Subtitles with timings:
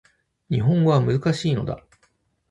[0.49, 1.79] 日本語は難しいのだ